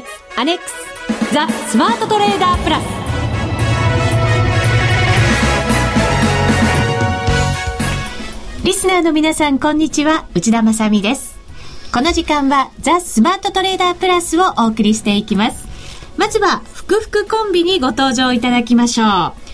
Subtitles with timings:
[0.00, 2.84] 月アネックスザ・スマートトレーダープラス
[8.64, 10.26] リスナーの皆さんこんにちは。
[10.34, 11.38] 内田まさです。
[11.92, 15.66] この時間はザ・スマートトレーダープラスをお送りしていきます。
[16.16, 19.47] まずは福福コンビにご登場いただきましょう。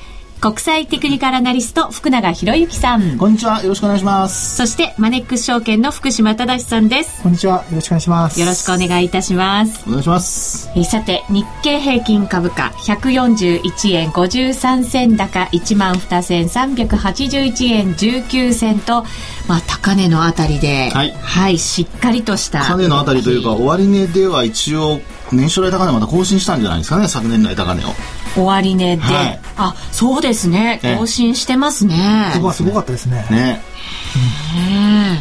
[0.44, 3.16] 国際テクニカルアナリスト福永博之さん。
[3.16, 3.62] こんにちは。
[3.62, 4.56] よろしくお願いします。
[4.56, 7.22] そしてマネックス証券の福島正さんです。
[7.22, 7.64] こんにちは。
[7.70, 8.38] よろしくお願いします。
[8.38, 9.82] よろしくお願いいたします。
[9.88, 10.68] お願いします。
[10.84, 19.02] さて日経平均株価141円53銭高1万2381円19銭と
[19.48, 22.62] まあ高値のあたりではい、はい、しっかりとした。
[22.64, 25.00] 高値のあたりというか終値では一応
[25.32, 27.88] 年初来高値また更新したんじゃないですかね昨年来高値を
[28.36, 30.80] 終値で、はい、あそうですね。
[30.98, 32.30] 更新してますね。
[32.34, 33.24] ここはすごかったですね。
[33.30, 33.62] ね。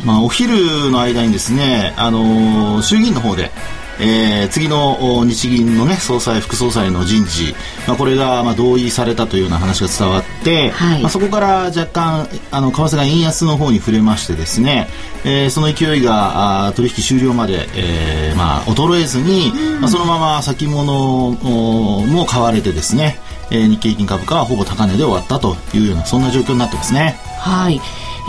[0.05, 3.51] まあ、お昼の間にですね、あのー、衆議院の方で、
[3.99, 7.55] えー、次の日銀の、ね、総裁、副総裁の人事、
[7.87, 14.87] まあ、これがまあ同意されたというような話が伝わって、はい、まあ、そこから若干あの為替が円安の方に触れましてですね、
[15.25, 23.19] えー、その勢いがあ取引終了まで、えーまあ、衰えずに、うん、まあ、そのまま先物も買われてですね、
[23.51, 27.17] えー、日経平均株価はほぼ高値で終わったというようなそんな状況になってますね。
[27.39, 27.79] はい、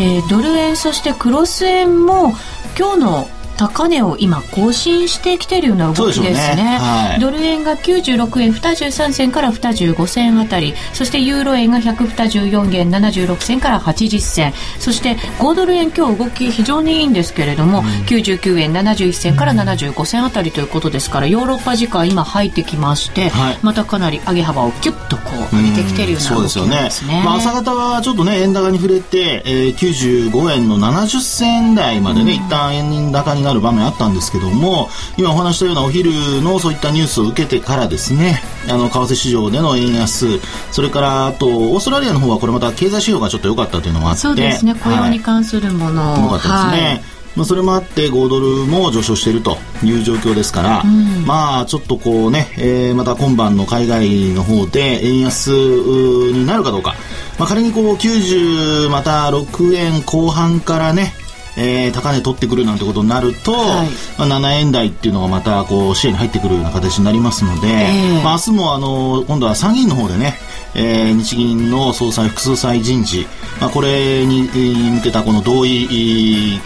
[0.01, 2.35] えー、ドル円そしてクロス円も
[2.79, 6.79] 今日の高値を今更新してきているような動きですね、ね。
[6.81, 10.75] はい、ドル円が96円23銭から25銭あたり。
[10.93, 14.53] そしてユーロ円が124円76銭から80銭。
[14.79, 27.23] そして5ドル円今日動き非常にいいんですけれども、うん、99円71銭から75銭あたりということですからヨーロッパ時間今入ってきまして、はい、またかなり上げ幅をキュッとこう上げてきているような動きですね,、ですね。
[27.25, 36.11] まあ、朝方はちょっとね円高に触れて、えー、95円の70銭台までね、うん、一旦円高になる場面あったんですけども今お話したようなお昼
[36.43, 40.41] のそういったニュースを受けてからですねあの為替市場での円安
[40.73, 44.75] それからあとオーストラリアの方はこれまた経済指標がちょっと良かったというのもあってそうですね。
[44.75, 47.15] 雇用に関するもの、はい、良かったですね、はい。
[47.37, 56.95] まあ、それもあって5ドルも上昇しているという状況ですから、うん、まあちょっとこうね、えー、また今晩の海外の方で円安になるかどうか、
[57.39, 61.13] まあ、仮にこう90また6円後半からね
[61.57, 63.89] えー、高値取ってくるなんてことになると、はい、
[64.19, 70.35] まあ、7円台っていうのがまたこう視野に入ってくるような形になりますので、えー、まあ、明日もあの今度は参議院の方でね、
[70.75, 73.27] えー、日銀の総裁副総裁人事、
[73.61, 76.59] まあ、これに向けたこの同意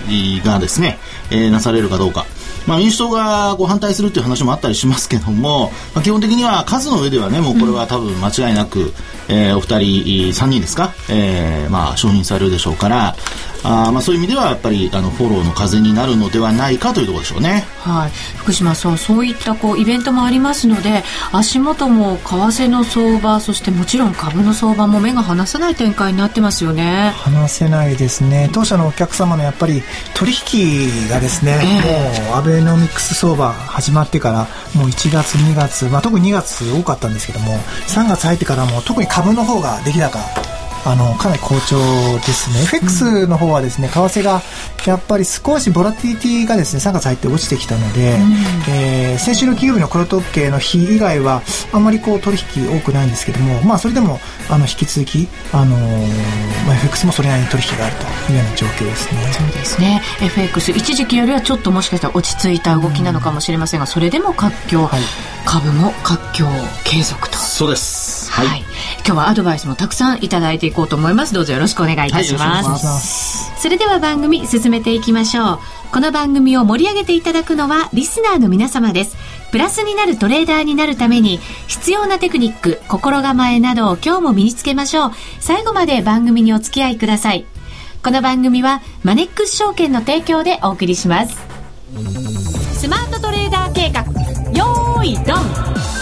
[0.44, 0.98] がですね、
[1.30, 2.26] えー、なされるかどうか。
[2.68, 8.92] まあ、民主党がこう反対するという話もあったりしますけども、まあ、基本的には数の上ではねもうこれは多分間違いなく、うん、
[9.30, 13.16] えー、お二人3人ですか、えーまあ、承認されるでしょうから
[13.64, 17.64] あまあそういう意味ではやっぱりあのフォローの風になるのではないかというところでしょうね。
[17.80, 21.02] はい、福島さんそういったこうイベントもありますので
[21.32, 27.12] 足元も為替の相場そしてもちろん株の相場も目が離せない展開になってますよね。
[27.16, 28.50] 離せないですね。
[28.52, 29.82] 当社のお客様のやっぱり
[30.14, 40.18] 取引がですね、えー、もうアベノミクス相場始まってからもう1月2月、まあ、特に2月多かったんですけども3月入ってからも特に株の方が出来高
[40.88, 41.76] あのかなり好調
[42.24, 44.40] ですね、FX の方はですね為替が
[44.86, 55.80] やっぱり少しボラティリティがですね3月入って落ちてきたので、うん、えー、先週の金曜日の黒時計の日以外はあんまりこう取引多くないんですけども、まあ、それでもあの引き続き、あのー、
[56.66, 59.32] まあ、FX もそれなりに取引があるというような状況ですね。
[59.32, 60.00] そうですね。
[60.22, 65.02] FX 一時期よりはちょっともしかしたら落ち着いた動きなのかもしれませんが、それでも活況、はい、
[65.44, 66.46] 株も活況
[66.84, 67.36] 継続と。
[67.36, 68.32] そうです。
[68.32, 68.67] はい、はい
[69.08, 71.32] 今日はアドバイスもたくさんいただいていこうと思います。
[71.32, 75.58] どうぞよろしくお願いいたします、はい、それでは番組進めていきましょう。
[75.90, 79.16] この番組を盛り上げていただくのはリスナーの皆様です。
[79.50, 85.12] プラスになるトレーダーになるために必要なテクニック心構えなどを今日も身につけましょう。
[85.40, 87.46] 最後まで番組にお付き合いください。
[88.02, 91.34] この番組はマネックス証券の提供でお送りします。
[92.74, 94.02] スマートトレーダー計画
[94.52, 95.97] よーいドン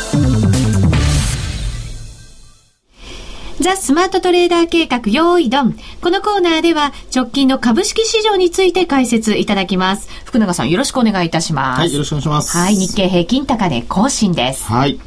[3.67, 5.77] ザ・スマートトレーダー計画用意ドン。
[6.01, 10.09] このコーナーでは直近の株式市場について解説いただきます。
[10.25, 11.81] 福永さんよろしくお願いいたします。
[11.81, 12.57] はい、よろしくお願いします。
[12.57, 14.67] はい、日経平均高値更新です。
[14.67, 15.01] はい。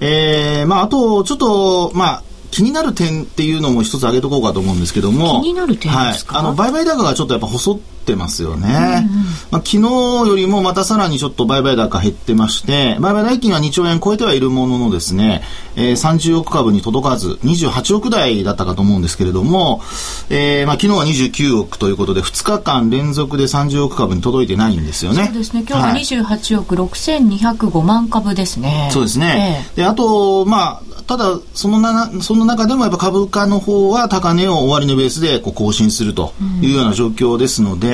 [0.00, 5.40] えー、まああと、ちょっと、まあ、気になる点っていうのも一つ挙げとこうかと思うんですけども。
[5.40, 9.06] 気になる点ですか、はい、あの、売買高がちょっとやっぱ細ってますよね。
[9.08, 15.42] うんうん、まあ、昨日よりもまたさらにちょっと売買高減ってまして、売買代金は2兆円超えてはいるもののですね、
[15.76, 19.80] えー、30億株に届かず、28億台だったかと思うんですけれども、
[20.30, 25.26] えー、まあ、昨日は29億ということで、2日間連続で30億株に届いてないんですよね。
[25.26, 25.64] そうですね。
[25.68, 28.90] 今日は28億6205万株ですね。
[28.92, 29.64] そうですね。
[29.70, 37.93] えー、で、あと、まあ、ただ、そのな、その中でもやっぱ株価の方は高値を終値ベースでこう更新するというような状況ですので、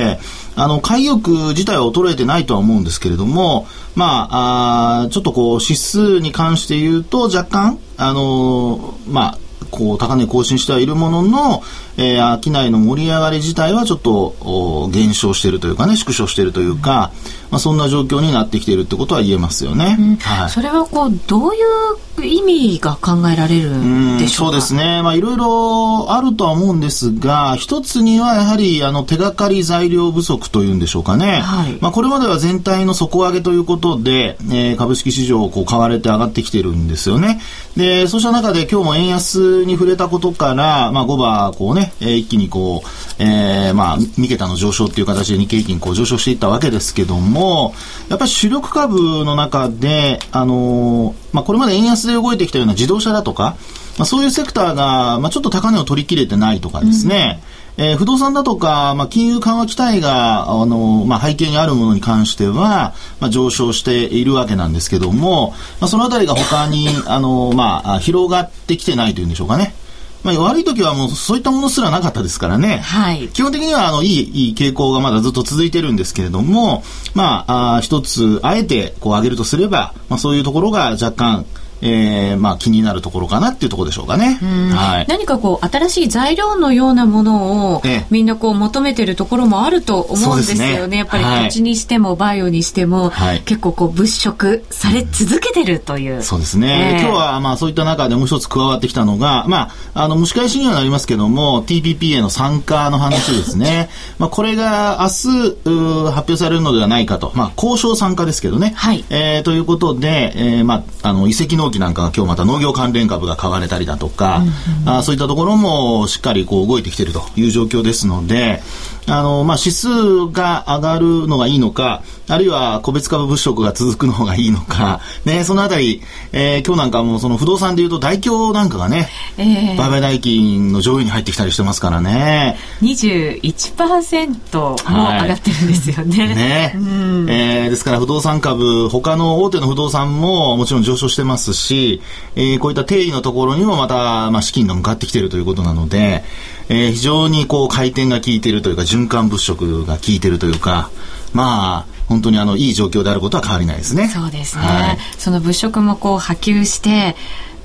[0.55, 9.37] あの、買い欲自体は衰えてないとは思うんですけれども、まあ、あちょっとこう、指数に関して言うと若干、あのまあ、
[9.71, 11.63] こう高値更新してはいるものの、
[11.97, 17.11] えー、商いの盛り上がり自体はちょっと減少しているというかね縮小しているというか、
[17.49, 19.95] まあ、そんな状況になってきているってことは言えますよね。
[19.97, 24.51] うん、はい、それはこうどういう意味が考えられるんでしょうか？
[24.51, 37.41] そうですね、まあ、いろいろあるとは思うんですが一つにはやはりあの手がかり材料不足というんでしょうかね、はい、まあ、これまでは全体の底上げということで、えー、株式市場をこう買われて上がってきてるんですよね。
[37.75, 47.73] でそうした中で今日も円安に触れたことから、まあ、5番こうね、えー、一気にこう、えー、まあ、三桁の上昇っていう形で日経平均こう上昇していったわけですけども、
[48.09, 53.55] やっぱり主力株の中で、あのー、まあ、これまで円安で動いてきたような自動車だとか、
[53.97, 57.41] まあ、そういうセクターが、まあ、ちょっと高値を取り切れてないとかですね、
[57.77, 69.73] うん、えー、不動産だとか、まあ、金融緩和期待が、あの、まあ、背景にあるものに関しては、まあ、上昇しているわけなんですけども、まあ、そのあたりが他に、あの、まあ、広がってきてないというんでしょうかね。
[70.23, 72.77] まあ、悪い時はもうそういったものすらなかったですからね。
[72.79, 73.27] はい。
[73.29, 76.83] 基本的には、あの、いい、いい傾向がまだずっと続いてるんですけれども、
[77.15, 81.45] まあ、あ一つ、あえて、こう上げるとすれば、まあ、そういうところが若干、
[81.81, 84.39] えー、まあ気になるところかなっていうところでしょうかね。
[84.73, 90.87] はい、何かこう新しい材料のようなものを、みんなこう求めてるところもあると思うんですよね。
[90.87, 96.17] ねやっぱり土地にしてもバイオにしても、はい、結構こう物色され続けてるという。
[96.17, 103.89] うん、そうですね、えー、今日はまあそういった中でもう一つ加わってきたのが、まああの蒸し返しにはなりますけども TPP への参加の話ですね。
[104.19, 108.73] まあこれが明日発表されるのではないかと、まあ交渉参加ですけどね。
[108.75, 109.03] はい。
[109.09, 114.47] えー、ということで、えー、まああの遺跡なんかが今日また農業関連株が買われたりだとか、うん
[114.83, 118.61] うん、あそういったところもしっかりこう動いてきているという状況ですので、
[119.07, 119.87] あの、まあ、指数
[120.31, 126.01] が上がるのがいいのか、あるいは個別株物色が続くのがいいのか、 ね、そのあたり、
[126.31, 132.57] えー、今日なんかもその不動産でいうと大京なんかがね、えー、売買代金の上位に入ってきたりしてますからね。
[132.81, 136.25] 21%も上がってるんですよね。
[136.25, 142.01] はい、ね、うん、えー、ですから不動産株、他の大手の不動産ももちろん上昇してますし、
[142.35, 146.23] えー、こういった定位のところにもまた、まあ、資金が向かってきているということなので、
[146.71, 150.89] えー、非常にこう回転が効いているというか循環物色が効いているというか
[151.33, 154.07] まあ本当にあのいい状況であることは変わりないですね。
[154.07, 154.63] そうですね。
[154.63, 157.15] はい、その物色もこう波及して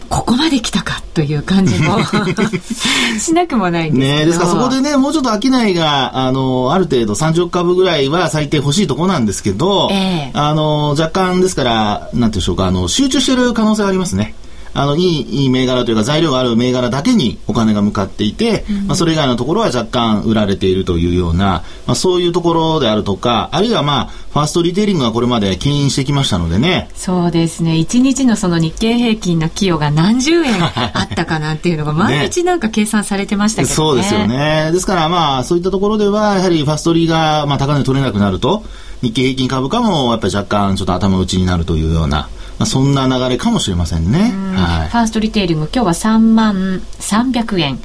[0.08, 1.98] ここまで来たかという感じも
[3.18, 4.24] しなくもないんですね。
[4.26, 14.34] ですからそこでね、もうちょっと商いが、あの、ある程度30億株ぐらいは最低欲しいところなんですけど、えー、あの、若干ですから、なんていうんでしょうか、あの、集中している可能性がありますね。
[14.76, 24.06] あの、いい、いい銘柄というか材料がある銘柄だけにお金が向かっていて、うん、まあ、それ以外のところは若干売られているというような、まあ、そういうところであるとか、あるいはまあ、
[24.36, 26.90] ファーストリテイリングがこれまで牽引してきましたのでね。
[26.94, 27.72] そうですね。
[27.72, 33.74] 1日のその日経平均の寄与が何十円 あったかなっていうのが毎日なんか計算されてましたけどね。
[33.74, 34.70] そうですよね。
[34.72, 38.62] ですからまあ、そういったところでは、やはりファーストリがまあ高値取れなくなると、
[39.02, 44.32] 日経平均株価もやっぱり若干ちょっと頭打ちになるというような、まあ、そんな流れかもしれませんね。
[44.54, 47.78] はい、ファーストリテイリング、今日は3万300円、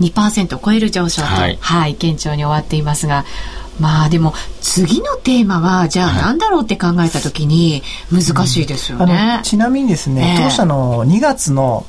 [0.00, 3.24] 2%を超える上昇と、はい、はい、堅調に終わっていますが、
[3.80, 9.14] まあでも次のテーマはじゃあ何だろうって考えた時に難しいですよね。
[9.14, 11.86] はいうん、ちなみにですね、当社の2月の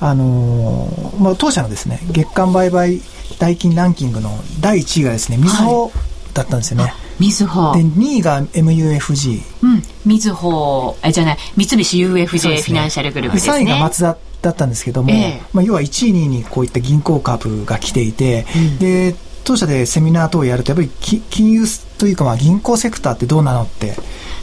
[0.00, 3.00] あのー、まあ、当社のですね月間売買
[3.40, 5.90] 代金ランキングの第1位がですねみずほ
[6.34, 6.84] だったんですよね。
[6.84, 7.72] はいみずほ。
[7.74, 9.42] で、2位が MUFG。
[9.62, 9.82] うん。
[10.06, 13.54] みずほ、え、じゃない、三菱 UFJ、ね、フィナンシャルグループですね。
[13.54, 20.90] 3位が松田だったんですけども、えー、まあ、要は1位、2位にこういった銀行株が来ていて、うん、で、当社でセミナー等をやると、やっぱり
[21.30, 21.64] 金融
[21.98, 23.96] というか、まあ、銀行セクターってどうなのって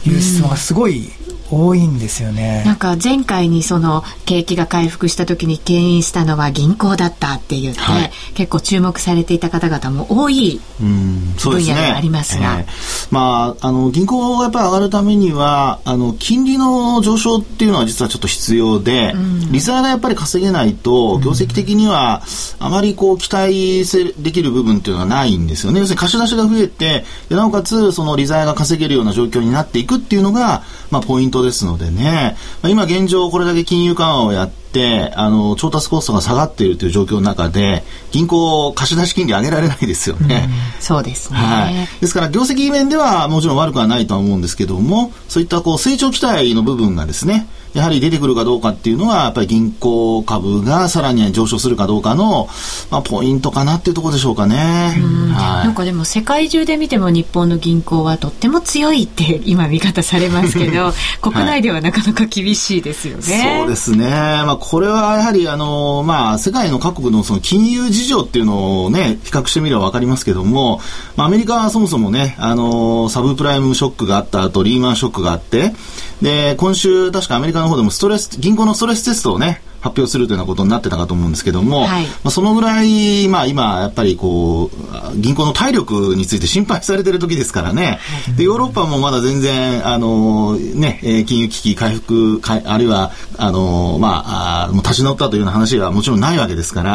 [0.05, 1.11] いう質問がすごい
[1.51, 2.63] 多いんですよね。
[2.65, 12.71] なんか前回にその景気が回復した時に牽引したのは銀行だったって言って、はい、結構注目されていた方々も多い分野でありますが、ねえ。
[12.71, 22.23] ー、まあ、あの、銀行がやっぱり上がるためには、あの、金利の上昇っていうのは実はちょっと必要で、うん、利ザヤがやっぱり稼げないと、業績的には、
[22.59, 23.85] あまりこう、期待
[24.21, 25.79] できる部分っていうのはないんですよね。
[25.79, 40.49] 要するに貸し出しが増えて、なおかつ、その利ザヤが稼げるような状況になっていくっていうのが、まあ、ポイントですのでね、まあ、今現状これだけ金融緩和をやって、あの、調達コストが下がっているという状況の中で、銀行貸し出し金利上げられないですよね。
[40.77, 41.39] うん、そうですね。
[41.39, 42.01] はい。
[42.01, 52.47] ですから、業績面ではもちろん悪くはないとは思うんですけども、そういったこう、成長期待の部分がですね、やはり出てくるかどうかっていうのは、やっぱり銀行株がさらに上昇するかどうかの、
[52.89, 54.55] まあ、ポイントかなっていうところでしょうかね。
[54.55, 63.45] はい、なんかでも世界中で見ても日本の銀行はとっても強いって 今見方されますけど、国内ではなかなか厳しいですよね。
[63.45, 64.07] はい、そうですね。
[64.07, 70.79] まあこれはやはりあの、まあ世界の各国のその金融事情っていうのをね、比較してみればわかりますけども、
[71.17, 75.73] まあアメリカはそもそもね、あの、サブプライムショックがあった後、リーマンショックがあって、
[76.21, 84.71] で、今週確かアメリカの方でもストレス、銀行のストレステストをね、発表するというようなことになってたかと思うんですけども、はい、まあ、そのぐらい、まあ今、やっぱりこ
[85.13, 96.91] う、銀行の体力について心配されてる時ですからね、はい、で、ヨーロッパもまだ全然、あの、ね、金融危機回復、あるいは、あの、まあ、あもう立ち直ったというような話はもちろんないわけですから、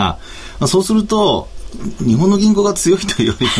[0.58, 1.48] まあ、そうすると、
[2.00, 3.52] 日本の銀行が強いというよりも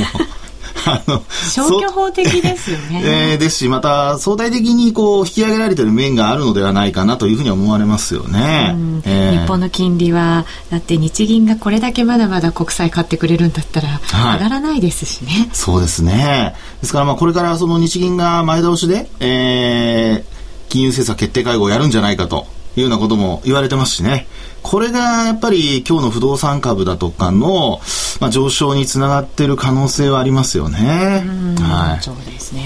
[0.86, 3.02] あの消去法的ですよね。
[3.32, 8.74] えー、ですし、また相対的にこう引き上げられている面があるのではないかなというふうに思われますよね。
[9.04, 14.00] えー、日本の金利は、だって日銀がこれだけまだまだ国債買ってくれるんだったら、
[14.34, 15.32] 上がらないですしね。
[15.32, 16.54] はい、そうですね。
[16.80, 22.46] ですからまあこれからその日銀が前倒しで、えー、金融政策決定会合をやるんじゃないかと
[22.76, 24.26] いうようなことも言われてますしね。
[24.62, 27.80] これがやっぱり今日の不動産株だとかの、
[28.20, 31.24] まあ、上昇につながっている可能性はありますよね。
[31.60, 32.62] はい、そうですね。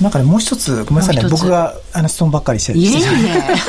[0.00, 2.80] なんかね、もう一つ、ごめんなさいね、僕があの質問ばっかりしてる。
[2.80, 3.08] いえいえ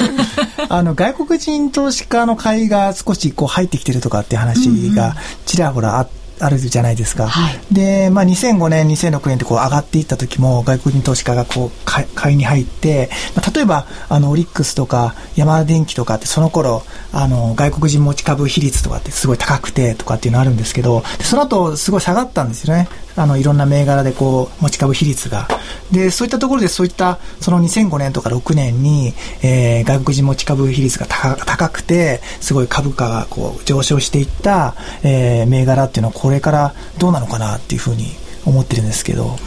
[0.70, 5.16] あの、外国人投資家の買いが少しこう入ってきてるとかっていう話が
[5.46, 7.28] ちらほらあって、あるじゃないですか。
[7.28, 22.88] はい、で、まあ、2005年、2006年ってこう上がっていった時も外国人投資家がこう買いに入って、まあ、例えばあのオリックスとかヤマダ電機とかってその頃あの外国人持ち株比率とかってすごい高くてとかっていうのあるんですけど、その後すごい下がったんですよね。
[23.20, 25.48] あのいろんな銘柄でこう持ち株比率が。
[25.92, 34.74] で、そういったところでそういったその2005年とか6年に、えー、外国人持ち株比率が高くて、すごい株価がこう上昇していった、
[35.04, 38.06] えー、銘柄っていうのはこれからどうなのかなっていうふうに
[38.46, 39.38] 思ってるんですけど。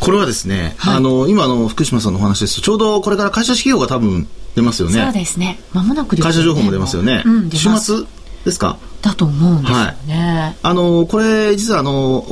[0.00, 5.02] これはですね、はい、あの、今の福島さんのお話ですと、ちょうどこれから会社指標が多分出ますよね。
[5.02, 5.58] そうですね。
[5.72, 7.22] まもなく、ね、会社情報も出ますよね。
[7.24, 8.04] うん、週末
[8.44, 8.78] ですか？
[9.02, 9.76] だと思うんですよ
[10.06, 10.14] ね。
[10.40, 12.24] はい、あの、これ、実はあの、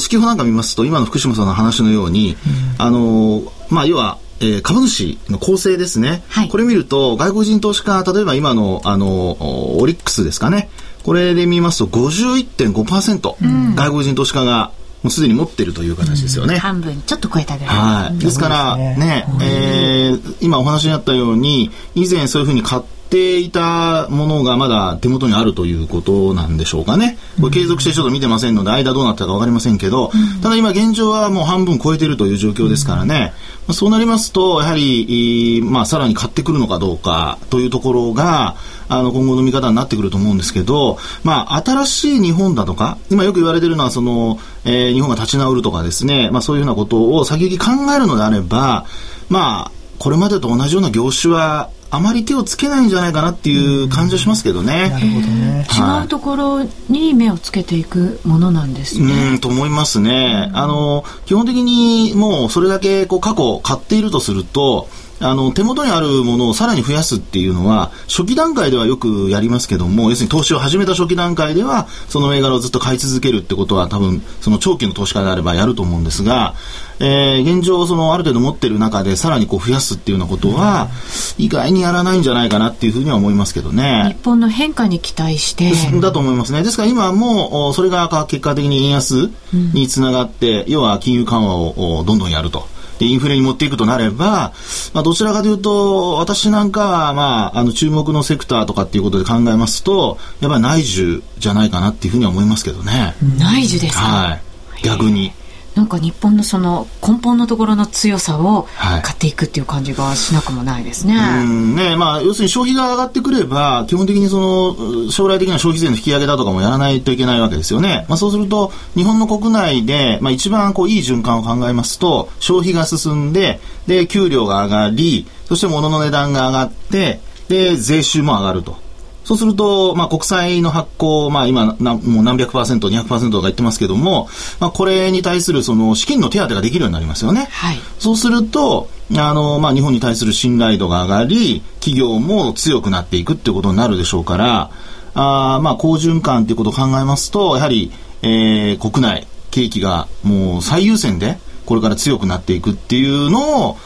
[0.00, 2.36] 指揮法なんか見ますと、今の福島さんの話のように、
[2.78, 10.68] うん、あの、まあ、要は、えー、株主の構成ですね、はい、これ見ると外国人投資家例えば今のあのオリックスですかね
[11.04, 16.54] これで見ますと51.5%、うん、外国人投資家がもうすでに持っているという形ですよね。
[16.54, 17.76] うん、半分ちょっと超えたぐらい。
[17.76, 18.18] はい。
[18.18, 22.94] ですからね、ねえー、今お話にあったように、以前そういうふうに買って
[23.38, 27.18] いたものがまだ手元にあるということなんでしょうかね。
[27.40, 30.10] これ継続してちょっと見てませんので、間どうなったかわかりませんけど、
[30.42, 33.32] ただ今現状はもう半分超えているという状況ですからね。
[33.66, 38.56] まあ、そうなりますと、やはり、まあ、さらに買ってくるのかどうかというところが、
[38.88, 48.84] あの、今後の見方になってくると思うんですけど、まあ、新しい日本だとか、今よく言われているのは、その、えー、日本が立ち直るとかですね、まあ、そういうふうなことを先行き考えるのであれば、
[49.28, 54.90] まあ、これまでと同じような業種はあまり手をつけないんじゃないかなっていう感じはしますけどね。
[54.90, 55.66] なるほどね。
[55.70, 59.30] 違うところに目をつけていくものなんですね。
[59.30, 60.50] うん、と思いますね。
[60.54, 64.88] あの、基本的にもうそれだけこう過去買っているとすると、
[65.24, 76.54] あの、手元にあるものをさらに増やすっていうのは、初期段階ではよくやりますけども、要するに投資を始めた初期段階では、その銘柄をずっと買い続けるってことは多分、その長期の投資家であればやると思うんですが、
[77.00, 80.90] えー、現状、そのある程度持ってる中でさらにこう増やすっていうようなことは、
[81.38, 84.14] 意外にやらないんじゃないかなっていうふうには思いますけどね。
[84.18, 85.72] 日本の変化に期待して。
[86.00, 86.62] だと思いますね。
[86.62, 89.30] ですから今も、それが結果的に円安
[89.72, 92.73] につながって、うん、要は金融緩和をどんどんやると。
[93.00, 94.52] インフレに持っていくとなれば、
[94.92, 103.14] まあ、どちらかというと、私なんかは、まあ、あの、注目のセクターとかっていうことで考えますと、やっぱり内需じゃないかなっていうふうには思いますけどね。
[103.38, 104.82] 内需ですかはい。
[104.82, 105.32] 逆に。
[105.74, 108.68] なんか日本のその根本のところの強さを
[109.02, 111.16] 買っていくっていう感じがしなくもないですね。
[111.16, 118.06] はい、うんねまあ、要するに消費が上がってくれば、基本的にその将来的な消費税の引き上げだとかもやらないといけないわけですよね。
[118.08, 128.83] まあ、そうすると、日本の国内で、まあ、一番こういい循環を考えますと、消費が進んで、で、給料が上がり、そして物の値段が上がって、で、税収も上がると。
[129.24, 134.28] そうすると、まあ、国債の発行、まあ、今な、もう何百パーセント、200%とか言ってますけども、
[134.60, 137.48] まあ、これに対するその資金の手当ができるようになりますよね。
[137.50, 144.70] はい、そうすると、あの、まあ、日本に対する信頼度が上がり、企業も強くなっていくっていうことになるでしょうから、
[145.14, 153.76] あまあ、好循環っていうことを考えますと、やはり、えー、国内、景気がもう最優先で、これから強くなっていくっていうのを、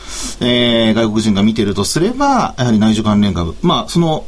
[0.41, 3.55] えー、外国人が見てるとすれば、やはり内需関連株。
[3.63, 4.25] まあ、その、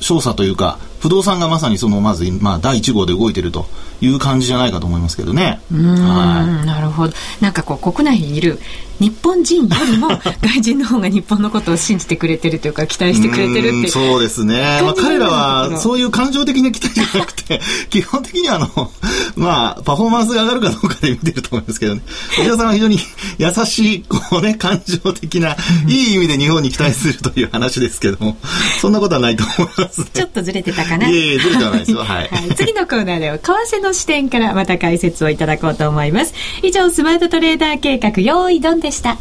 [0.00, 3.66] 少佐というか、不動産がまさにその、まず、まあ、第1号で動いてると。
[4.00, 5.60] いう感じじゃないかと思いますけどね。
[5.70, 7.14] はい、なるほど。
[7.40, 8.58] なんかこう、国内にいる
[8.98, 10.08] 日本人よりも
[10.42, 17.60] 外人の方が日本のことを信じてくれてるというか期待してくれてるってそうですね、まあ、彼らはそういう感情的な期待じゃなくて
[17.90, 18.92] 基本的にはあの、
[19.36, 22.02] まあ、パフォーマンスが上がるかどうかで見てると思いますけどね。
[22.38, 22.98] 内田さんは非常に
[23.38, 28.36] 優しいこう、ね、感情的ないい意味で日本に期待するという話ですけども
[28.80, 31.08] そんなことはないと思います、ね、ちょっとずれてたかな。
[31.08, 36.34] いえいえずれてはないですよ、 はい、はい、次のコーナーでは為替の視点からまた解説をいただこうと思います。
[36.62, 39.16] 以上スマートトレーダー計画用意ドンでした。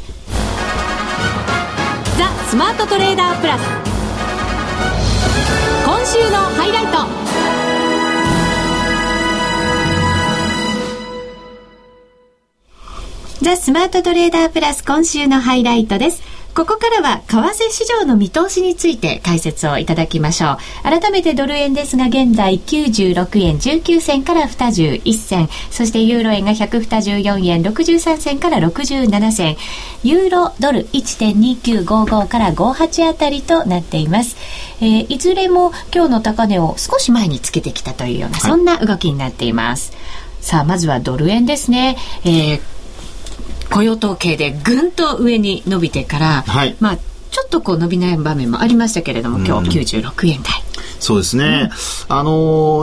[2.17, 3.61] ザ・スマートトレーダープラス。
[5.85, 6.97] 今週のハイライト。
[13.41, 16.34] ザ・スマートトレーダープラス今週のハイライトです。
[16.55, 20.57] ここからは為替市場の見通しについて解説をいただきましょう。
[20.83, 29.57] 改めてドル円ですが現在96円19銭から21銭、そしてユーロ円が124円63銭から67銭、
[30.03, 34.37] ユーロドル1.2955から58あたりとなっています。
[34.79, 39.91] えー、いずれも今日の高値を少し前につけてきたというような、そんな動きになっています。
[40.39, 41.97] さあ、まずはドル円ですね。
[42.23, 42.74] えー
[43.69, 46.97] 雇用統計でぐんと上に伸びてから、はい、まあ
[47.35, 50.53] ちょっとこう伸び悩む場面もありましたけれども、今日96円台。
[50.99, 51.69] そうですね。
[52.09, 52.31] うん、あの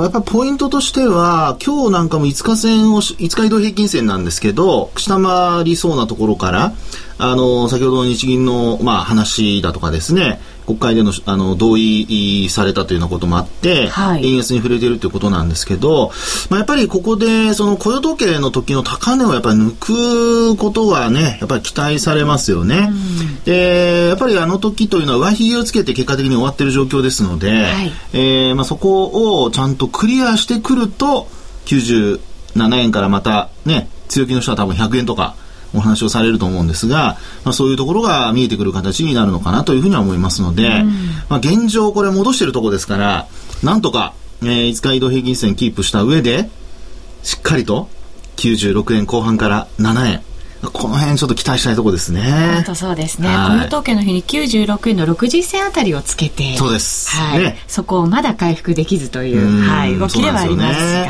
[0.01, 6.75] ー、やっぱりポイントとしては、今日なんかも5日線を、5日移動平均線なんですけど、下回りそうなところから、
[7.17, 10.41] あのー、先ほどの日銀の、まあ、話だとかですね、
[10.73, 16.11] 国会でのあの同意されたというようなこともあって、はい、円安に触れているということなんですけど、
[16.49, 22.91] まあ、やっぱりここでその雇用統計の時の高値をやっぱり抜くことはね、やっぱり期待されますよね。
[22.91, 31.29] うん、で、やっぱりあの時というのは上髭をつけて結果的に終わっている状況ですので、はい、えー、まあ、そこをちゃんとクリアしてくると、
[31.67, 32.21] 97
[32.79, 35.37] 円からまたね、強気の人は多分100円とか、
[35.75, 40.91] お話をされると思うんですが、まあ、そういうところが見えてくる形になるのかなというふうには思いますので、うん、
[41.29, 43.27] まあ、現状これ戻しているところですから、
[43.63, 46.49] なんとか、えー、5日移動平均線キープした上で、
[47.23, 47.89] しっかりと
[48.37, 50.23] 96円後半から7円、
[50.71, 52.23] この辺ちょっと期待したいところですね。
[52.55, 53.29] 本当そうですね。
[53.29, 57.11] 雇用統計の日に96円の60銭あたりをつけて、そうです。
[57.11, 57.43] はい。
[57.43, 61.09] ね、そこをまだ回復できずという、はい、動きではありますが、すね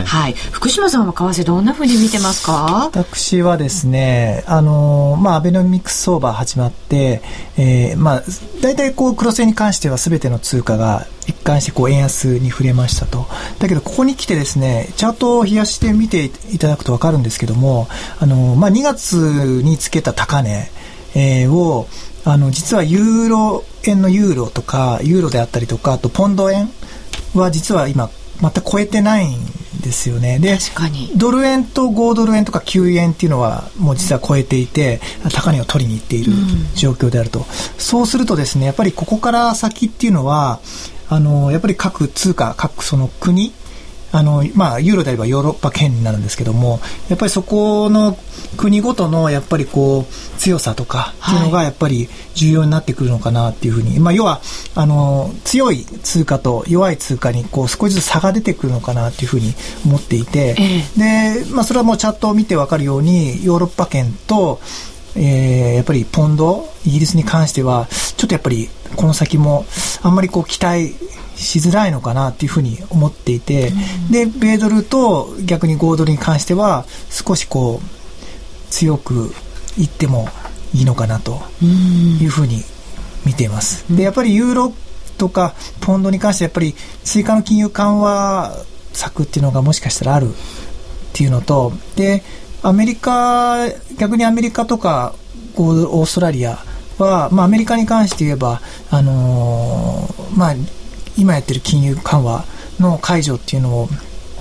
[0.00, 0.32] えー、はい。
[0.32, 2.90] 福島さんは為替どんなふうに見てますか？
[2.90, 7.20] 私はですね、あの、まあ、アベノミクス相場始まって、
[7.56, 8.22] えー、まあ、
[8.62, 13.26] 大体こう、黒線に関しては全ての通貨が一貫してこう円安に触れましたと。
[13.58, 17.88] だけど、ここに来てですね、チャートを冷やして見ていただくとわかるんですけども、
[18.20, 18.93] あの、まあ、2月
[19.62, 20.70] につけた高値、
[21.14, 21.88] えー、を、
[22.24, 26.70] あの、実はユーロ円のユーロとか、ユーロであったりとか、あとポンド円
[27.34, 29.38] は実は今、また超えてないん
[29.80, 30.38] ですよね。
[30.38, 30.58] で、
[31.16, 35.00] ドル円と5ドル円とか9円っていうのはもう実は超えていて、
[35.32, 36.32] 高値を取りに行っている
[36.74, 37.40] 状況であると。
[37.40, 37.44] うん、
[37.78, 40.60] そうするとですね、やっぱりここから先っていうのは、
[41.08, 43.52] あの、やっぱり各通貨、各その国、
[44.14, 48.16] あの、まあ、ユーロであればヨーロッパ圏になるんですけども、やっぱりそこの
[48.56, 54.40] 国ごとの、やっぱりこう、強さとかっていうのが、やっぱり重要になってくるのかなっていうふうに、まあ、要は、
[54.76, 59.52] あの、強い通貨と弱い通貨に、こう、少しずつ差が出てくるのかなっていうふうに
[59.84, 60.54] 思っていて、
[60.96, 64.60] で、まあ、それはもうチャットを見てわかるように、ヨーロッパ圏と、
[65.16, 69.66] えー、やっぱりポンド、イギリスに関しては、ちょっとやっぱりこの先も
[70.02, 70.94] あんまりこう期待
[71.44, 79.32] しづらいのかなっていうふうに思っていて、うん、で、米ドルと逆に5ドルに関しては少しこう強く
[79.78, 80.28] いっても
[80.72, 82.62] いいのかなというふうに
[83.24, 83.84] 見ています。
[83.94, 84.72] で、やっぱりユーロ
[85.18, 90.32] とかポンドに関してやっぱり追加の金融緩和策っていうのがもしかしたらあるっ
[91.12, 92.22] ていうのと、で、
[92.62, 95.14] アメリカ、逆にアメリカとか、
[95.56, 96.58] オーストラリア
[96.98, 100.54] は、まあ、アメリカに関して言えば、あのー、まあ、
[101.16, 102.44] 今やってる金融緩和
[102.80, 103.88] の解除っていうのを、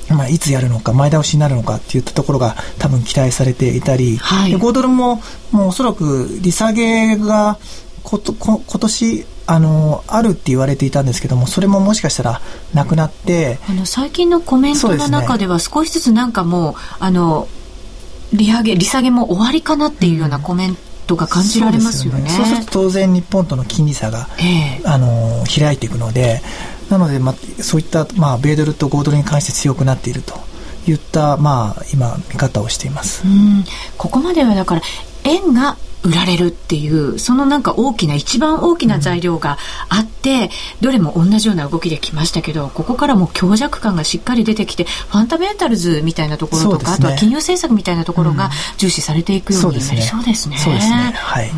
[0.09, 7.57] まあ、いつやるのか、前倒しになるのかっていったところが多分期待されていたり、はい、5ドルももうおそらく利下げが
[8.03, 12.41] ことこ今年あのあるって言われていたんですけどもそれももしかしたら
[12.73, 17.47] なくなってあの最近のコメントの中では少しずつなんかもうあの
[18.31, 20.81] 利上げ利下げも終わりかなっていうようなコメント
[21.15, 22.29] が感じられますよね。
[22.29, 26.41] そう、ね、すると当然日本との金利差が、えー、あの開いていくので
[26.89, 30.35] なので、まあ、そういった、まあ、米ドルと5ドルに関して強くなっていると
[30.87, 33.23] いった、まあ、今見方をしています。
[33.25, 33.63] うん
[33.97, 34.81] ここまではだから
[35.23, 39.57] 円が売られるっていうそのなんか大きな一番大きな材料が
[39.89, 40.49] あって、
[40.81, 50.57] どれも同じような動きできましたけどここからも強弱感がしっかり出てきてファンダメンタルズみたいなところとか、ね、あとは金融政策みたいなところが重視されていくようになりそうですね。
[50.57, 51.13] そうですね。
[51.15, 51.51] はい。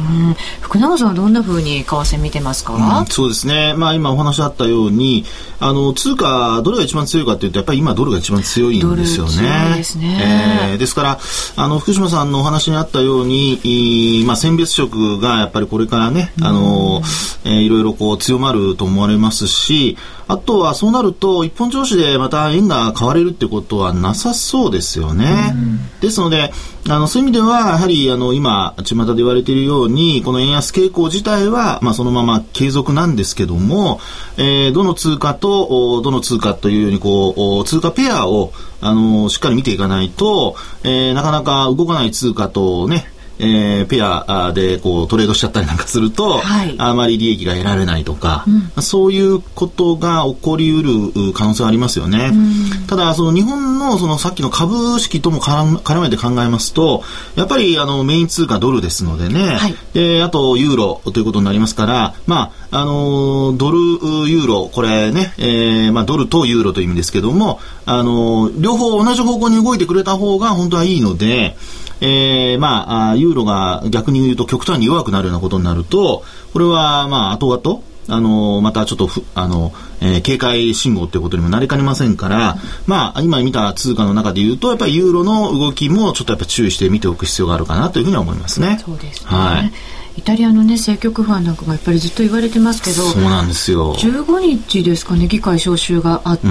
[0.62, 3.74] 福永さんはどんなふうに為替見てますか、うん、そうですね。
[3.76, 5.26] まあ今お話あったように
[5.60, 9.76] あの通貨どれが一番強いかというとやっぱり今ドルが一番強いんですよね。
[9.78, 10.70] ですね。
[10.72, 11.20] えー、ですから
[11.56, 17.02] あの福島さんのお話にあったように、まあ選別色がやっぱりこれからね、あの、
[17.44, 25.56] えー、いろいろこう強まると思われますし、あとはそうなると、一本調子でまた円が買われるってことはなさそうですよね。
[26.02, 26.52] ですので、
[26.90, 34.00] あの、そういう意味では、やはり、あの、今、巷で言われているように、この円安傾向自体は、まあ、そのまま継続なんですけども、
[34.38, 48.46] えー、どの通貨と、どの通貨というように、こう、通貨ペアを、あの、しっかり見ていかないと、えー、なかなか動かない通貨とね、えー、ペアでこうトレードしちゃったりなんかすると、はい、あまり利益が得られないとか、
[48.76, 52.32] うん、そういうことが起こりうる可能性はありますよね。
[52.88, 57.04] ただ、その日本のそのさっきの株式とも絡めて考えますと、
[57.36, 63.78] やっぱりあのメイン通貨ドルですのでね、はい、であとユーロということになりますから、まあ、あのドル、
[64.30, 71.56] ユーロ、これね、えー、まあ、ドルとユーロという意味ですけども、あの両方同じ方向に動いてくれた方が本当はいいので、
[72.02, 82.58] えー、まあ、ユーロが逆に言うと極端に弱くなるようなことになると、これは、まあ、後々、あの、またちょっとあの、えー、警戒信号っていうことにもなりかねませんから、
[82.88, 88.82] まあ、今見た通貨の中で言うと、やっぱりユーロの動きもちょっとやっぱ注意して見ておく必要があるかなというふうには思いますね。
[88.86, 89.28] そうですね。
[89.30, 89.72] はい。
[90.18, 93.96] イタリアのね政局不安なんかがやっぱりずっと言われてますけどそうなんですよ。
[93.96, 96.48] 15日ですかね議会招集があって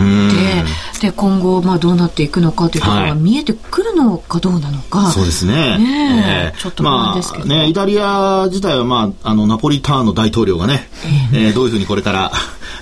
[1.01, 5.79] で今後まあどうなっていくのかというところが見えてくるのかどうなのか、はい、そうですね。
[5.79, 10.89] ね、えー、ちょっと不安ですけど、まあね、イタリア自体は、まあ、あのナポリターノ大統領がね、
[11.33, 12.33] えー、えー、どういうふうにこれから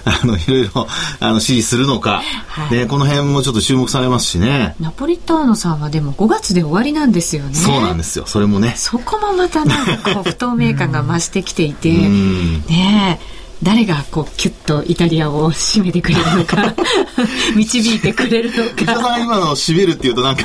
[0.04, 0.88] あの、いろいろ、
[1.20, 4.74] あの、支持するのか、はい、ね、この辺もちょっと注目されますしね。
[4.80, 7.54] ナポリターノさんはでも5月で終わりなんですよね。
[7.54, 8.24] そうなんですよ。
[8.26, 8.74] それもね。
[8.76, 13.20] そこもまたなんかこう、不透明感が増してきていて、ね
[13.62, 16.74] 誰がこうキュッとイタリアを締めてくれるのか
[17.54, 19.00] 導いてくれるのか。
[19.00, 20.44] さん今の締めるっていうとなんか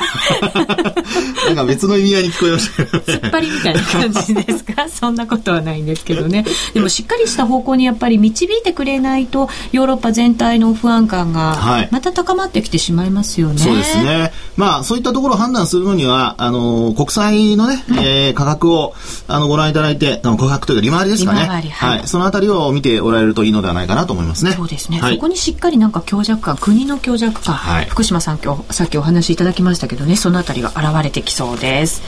[1.46, 4.88] なんか別の意味合いに聞こえましたけど、ね、突っ張りみたいな感じですか？
[4.88, 6.44] そんなことはないんですけどね。
[6.74, 14.32] でもしっかりした方向にやっぱり導いてくれないとヨーロッパ全体の不安感がまた高まってきてしまいますよね、はい、そうですね。
[14.56, 18.94] まあそういったところを判断するのにはあの国債のね、はい、えー、価格を
[19.26, 21.40] あのご覧いただいて価格というか利回りですかね。
[21.46, 24.52] はい、はい、そのあたりを見ておられるといいのではないかなと思いますね。
[24.52, 25.00] そうですね。
[25.00, 32.02] はい、そこにしっかりなんか強弱感、国の強弱感、はい、福島さん今日さっきお話しいただきましたけどね、そのあたりが現れてきそうです。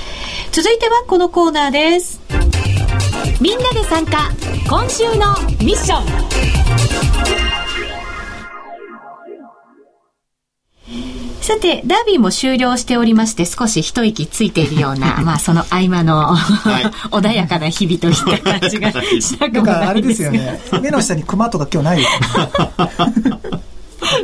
[0.53, 2.21] 続いてはこのコーナーです。
[3.41, 4.31] みんなで参加、
[4.69, 7.60] 今週のミッション。
[11.41, 20.31] さて、ダービーも終了しておりまして、少し一息ついているような、 まあ、その合間の、はい、 穏やかな日々といった感じがしなくもないんですが。
[20.31, 20.81] あれですよね。
[20.83, 23.61] 目の下にクマとか今日ないですね。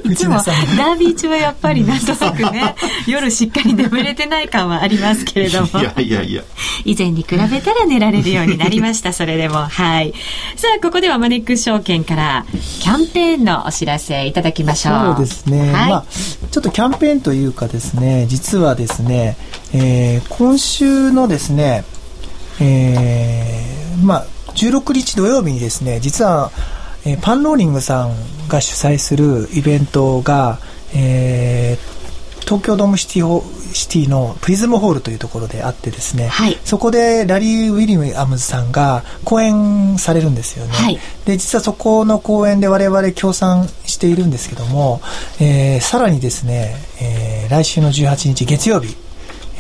[0.04, 2.74] いつもダービー中はやっぱりなんとなくね、
[3.06, 5.80] 夜しっかり眠れてない感はありますけれども。
[5.80, 6.42] いやいやいや。
[6.84, 9.66] 以前に比べたら寝られるようになりました、それでも。
[9.66, 10.12] はい。
[10.56, 12.46] さあ、ここではマネックス証券から
[12.80, 15.16] キャンペーンのお知らせいただきましょう。
[15.16, 15.72] そうですね。
[15.72, 16.04] はい、まあ、
[16.50, 19.36] ちょっとキャンペーンというかですね、実はですね、
[19.72, 21.84] えー、今週のですね、
[22.60, 26.50] えー、まあ、16日土曜日にですね、実は、
[27.06, 28.14] えー、パンローリングさん
[28.48, 30.58] が主催するイベントが、
[30.94, 33.42] えー、東京ドームシティ
[33.72, 45.00] シティのプリズムホールというところであってですね、はい、そこでラリー・ウィリアムズさんが講演されるんですよね、はい、で実はそこの講演で我々協賛しているんですけども、
[45.40, 48.96] えー、さらにですね、えー、来週の18日月曜日、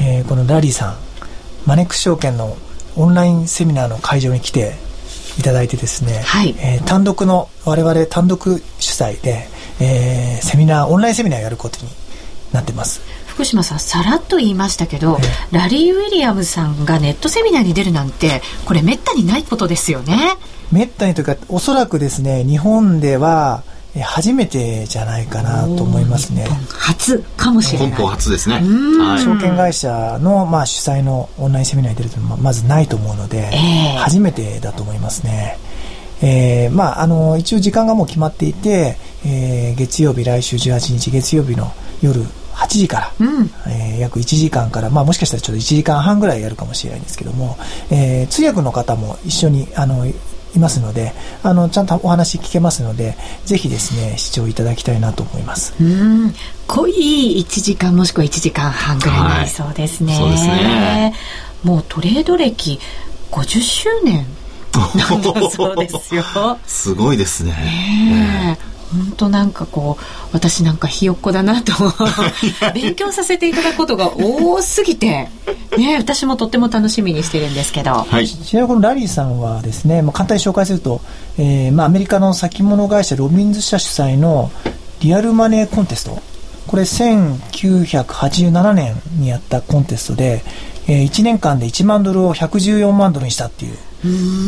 [0.00, 0.96] ええー、このラリーさん
[1.66, 2.56] マネックス証券の
[2.96, 4.85] オンラインセミナーの会場に来て
[5.38, 9.48] いただいてですね、はい、えー、単独の我々単独主催で、
[9.80, 11.90] えー、セミナーオンラインセミナーをやることに
[12.52, 13.00] なってます。
[13.26, 20.36] 福島さんさらっと言いましたけど、えー、ラリー・ウィリアムさんがネットセミナーに出るなんてこれめったにないことですよね。
[20.72, 23.62] めったにというかおそらくですね日本では
[24.02, 26.46] 初めてじゃないかなと思いますね。
[26.70, 27.88] 初かもしれない。
[27.88, 28.60] 本邦初ですね。
[29.18, 35.58] 証券会社の、まあ、主催のオンラインセミナーに出るというのはまずないと思うので、えー、初めてだと思いますね。
[36.22, 42.22] えー、まあ、あの、一応時間がもう決まっていて、えー、月曜日、来週18日月曜日の夜
[42.54, 47.56] 8時から、うん、えー、約1時間から、まあ、もしかしたらちょっと1時間半ぐらいやるかもしれないんですけども、
[47.90, 50.06] えー、通訳の方も一緒にあの
[50.56, 55.74] いますのであのちゃんとお話聞けますのでぜひですね視聴いただきたいなと思います。
[55.80, 56.34] うん。
[56.66, 60.12] 濃い1時間もしくは1時間半ぐらいになりそうですね。
[60.12, 61.14] はい、そうですね。
[61.62, 62.78] もうトレード歴
[63.30, 64.26] 50周年
[64.74, 66.24] なんだそうですよ。
[66.66, 67.52] すごいですね。
[67.52, 68.58] ね
[68.92, 71.72] 本当なんかこう私なんかひよっこだなと。
[72.74, 75.28] 勉強させていただくことが多すぎて。
[75.76, 81.00] ね私もとっても楽しみにしてるんですけど、はい、ちなみにこのラリーさんはですね、まあ、簡単に紹介すると、
[81.38, 84.50] えーまあ、アメリカの先物会社ロビンズ社主催の
[85.00, 86.18] リアルマネーコンテスト。
[86.66, 90.42] これ1987年にやったコンテストで、
[90.88, 93.76] えー、1年間で1万ドルを114万ドルにしたっていう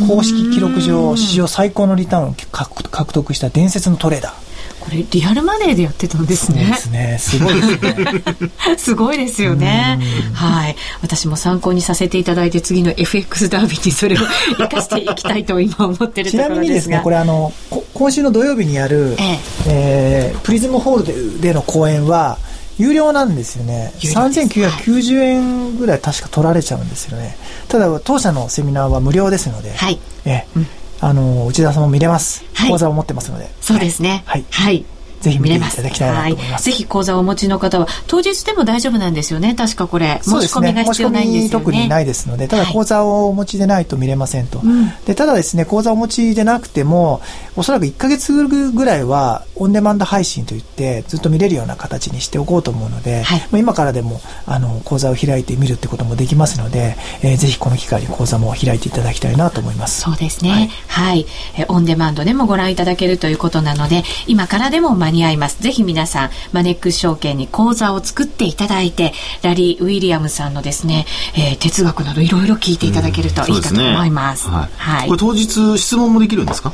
[0.07, 4.49] 公式記録上史上最高のリターンを獲得した伝説のトレーダー
[4.89, 6.73] これリアルマネーでやってたんですね。
[6.75, 7.19] すね。
[7.19, 8.23] すごいですね。
[8.79, 9.99] すごいですよね。
[10.33, 10.77] はい。
[11.03, 14.19] 私も参考にさせていただいて次の FX ダービーにそれを
[14.57, 16.39] 生かしていきたいと今思ってるところですが。
[16.39, 17.53] ちなみにですね、これあの
[17.93, 22.39] 今週の土曜日にやる、えええー、プリズムホールでの公演は。
[22.79, 23.93] 有料なんですよね。
[23.99, 27.37] 3990円ぐらい確か取られちゃうんですよね。
[27.69, 30.67] ただ、当社のセミナーは無料ですので、はい、え、うん、
[31.01, 33.51] あの内田さんも見れます、はい、講座を持ってますので。
[33.61, 34.23] そうですね。
[34.27, 34.85] はい、はい
[35.21, 36.65] ぜひ見ていただきたいなと思います。
[36.65, 39.55] ぜひ講座をお持ちの方は当日でも大丈夫なんですよね。
[39.55, 41.65] 確かこれ、申し込みが必要ないんですよね。
[41.65, 44.59] 特にないですので、ただ講座をお持ちでないと見れませんと。
[44.59, 47.21] はい、でただですね、講座をお持ちでなくても、
[47.57, 60.03] おそらく1か月ぐらいはオンデマンド配信といってずっと見れるような形にしておこうと思うので、はい、今からでもあの講座を開いてみるってこともできますので、えー、ぜひこの機会に講座も開いていただきたいなと思います。
[60.03, 60.51] そうですね。
[60.51, 61.27] はい、はい、
[61.59, 65.63] えオンデマンドでもご覧いただけるということなので、今からでも間に合います。
[65.63, 74.49] ぜひ皆さん、マネックス証券に講座を作っていただいて、ラリー・ウィリアムさんのですね、えー、哲学などいろいろ聞いていただけるといいかと思います。
[74.49, 74.69] うん、すね、はい。
[74.77, 76.73] はい、これ当日質問もできるんですか？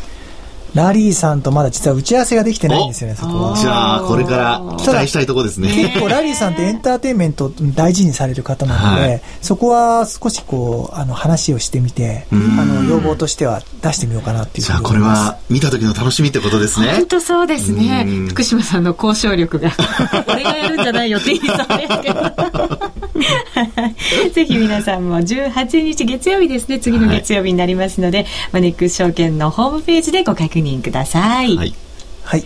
[0.75, 3.57] ラリーさんとまだ実は打ち合わせができてないんですよね、そこは。
[3.57, 5.69] じゃあ、これから期待したいところですね。
[5.69, 16.93] 結構ラリーさんってエンターテインメント大事にされる方なので、はい、そこは少しこう、あの、話をしてみて、あの、要望としては出してみようかなっていうじゃあ、これは見た時の楽しみってことですね。
[16.95, 18.07] 本当そうですね。
[18.29, 19.71] 福島さんの交渉力が、
[20.27, 23.05] 俺がやるんじゃないよって言いそうですけど。
[24.33, 31.57] ぜひ皆さんも18日月曜日ですね次の月曜日になりますので、はい、マネックス証券のホームページでご確認ください。
[31.57, 31.75] はい、
[32.25, 32.45] はい。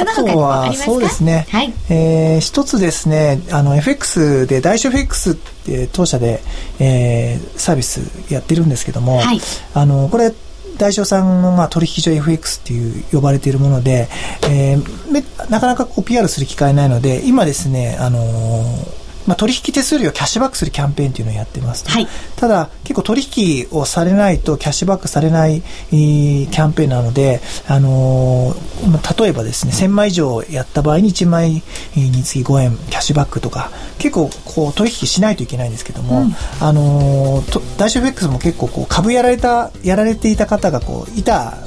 [0.00, 6.40] あとはそうですね、はい、えー、一つですねあの FX で大小 FX って当社で、
[6.78, 9.40] えー、サービスやってるんですけども、はい、
[9.74, 10.32] あのこれ
[10.76, 14.08] 大小さんの、まあ、取引所 FX っていう呼ばれているもので、
[14.48, 31.62] えー、なかなかこう PR する機会ないので今ですね、あのーまあ、取引手数料をキャッシュバックするキャンペーンというのをやってますと、はい、ただ結構取引をされないとキャッシュバックされないキャンペーンなので、あのー、例えばですね1000枚以上やった場合に1枚
[31.94, 41.58] につき5円キャッシュバックとか結構こう取引しないといけないんですけども、うん、あのー、ダイショフェックスも結構こう株やられたやられていた方がこういた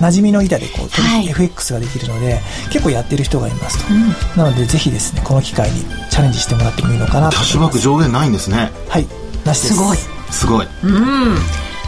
[0.00, 5.80] 馴染みの板でこう、はい、FX ができるので結構やってる人がいますと、うん、なのでぜひですねこの機会に
[6.10, 7.36] チャレンジしてもらってもいいのかなと。
[7.36, 8.70] キャッシュバック上限ないんですね。
[8.88, 9.06] はい。
[9.44, 9.74] なしです。
[9.74, 9.96] すごい。
[10.30, 10.66] すごい。
[10.84, 11.36] うん。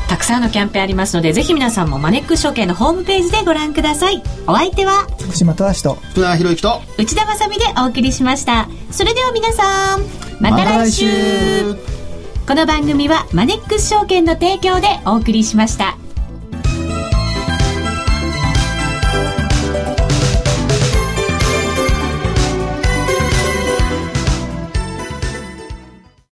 [0.08, 4.22] たくさんのキャンペーンありますのでぜひ皆さんもマネックス証券のホームページでご覧ください。
[4.46, 5.94] お相手は福島正と。
[6.12, 8.68] 福田博之と内田まさでお送りしました。
[8.90, 10.00] それでは皆さん
[10.40, 11.04] また来週。
[11.06, 11.98] ま、来週。
[12.46, 15.98] この番組はマネックス証券の提供でお送りしました。